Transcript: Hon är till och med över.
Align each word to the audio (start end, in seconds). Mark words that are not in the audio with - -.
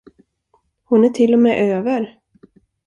Hon 0.83 1.03
är 1.03 1.09
till 1.09 1.33
och 1.33 1.39
med 1.39 1.69
över. 1.71 2.19